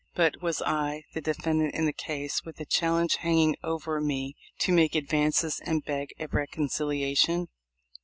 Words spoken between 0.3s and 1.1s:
was I,